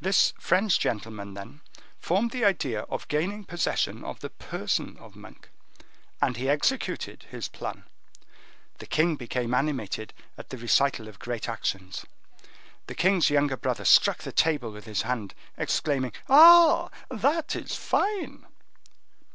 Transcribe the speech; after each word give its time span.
This 0.00 0.32
French 0.38 0.78
gentleman, 0.80 1.34
then, 1.34 1.60
formed 1.98 2.30
the 2.30 2.46
idea 2.46 2.84
of 2.84 3.06
gaining 3.08 3.44
possession 3.44 4.02
of 4.02 4.20
the 4.20 4.30
person 4.30 4.96
of 4.96 5.14
Monk, 5.14 5.50
and 6.18 6.38
he 6.38 6.48
executed 6.48 7.24
his 7.28 7.48
plan." 7.48 7.84
The 8.78 8.86
king 8.86 9.16
became 9.16 9.52
animated 9.52 10.14
at 10.38 10.48
the 10.48 10.56
recital 10.56 11.08
of 11.08 11.18
great 11.18 11.46
actions. 11.46 12.06
The 12.86 12.94
king's 12.94 13.28
younger 13.28 13.58
brother 13.58 13.84
struck 13.84 14.22
the 14.22 14.32
table 14.32 14.72
with 14.72 14.86
his 14.86 15.02
hand, 15.02 15.34
exclaiming, 15.58 16.12
"Ah! 16.30 16.88
that 17.10 17.54
is 17.54 17.76
fine!" 17.76 18.46